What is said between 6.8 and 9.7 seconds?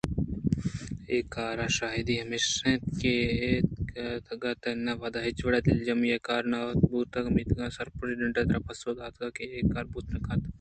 بوتگ ءُمیتگ ءِ سپرنٹنڈنٹ ءَ ترا پسو داتگ کہ اے